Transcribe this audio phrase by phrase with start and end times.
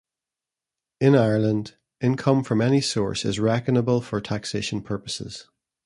[0.99, 5.47] In Ireland, income from any source is reckonable for taxation purposes.